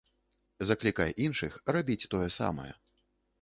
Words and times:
Заклікай 0.69 1.13
іншых 1.25 1.59
рабіць 1.77 2.07
тое 2.15 2.27
самае. 2.39 2.67